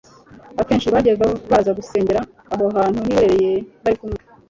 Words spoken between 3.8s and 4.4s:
bari kumwe.